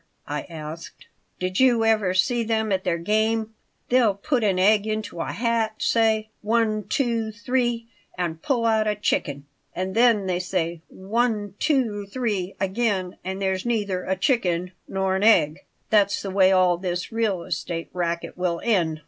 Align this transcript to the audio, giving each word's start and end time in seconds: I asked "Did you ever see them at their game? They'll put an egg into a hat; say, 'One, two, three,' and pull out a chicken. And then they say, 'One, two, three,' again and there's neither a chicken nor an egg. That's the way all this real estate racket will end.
I 0.25 0.47
asked 0.49 1.05
"Did 1.37 1.59
you 1.59 1.85
ever 1.85 2.15
see 2.15 2.41
them 2.41 2.71
at 2.71 2.83
their 2.83 2.97
game? 2.97 3.53
They'll 3.89 4.15
put 4.15 4.43
an 4.43 4.57
egg 4.57 4.87
into 4.87 5.21
a 5.21 5.31
hat; 5.31 5.75
say, 5.77 6.29
'One, 6.41 6.87
two, 6.87 7.31
three,' 7.31 7.85
and 8.17 8.41
pull 8.41 8.65
out 8.65 8.87
a 8.87 8.95
chicken. 8.95 9.45
And 9.75 9.93
then 9.93 10.25
they 10.25 10.39
say, 10.39 10.81
'One, 10.89 11.53
two, 11.59 12.07
three,' 12.07 12.55
again 12.59 13.17
and 13.23 13.39
there's 13.39 13.63
neither 13.63 14.03
a 14.05 14.15
chicken 14.15 14.71
nor 14.87 15.15
an 15.15 15.21
egg. 15.23 15.65
That's 15.91 16.19
the 16.23 16.31
way 16.31 16.51
all 16.51 16.77
this 16.79 17.11
real 17.11 17.43
estate 17.43 17.91
racket 17.93 18.35
will 18.35 18.59
end. 18.63 18.99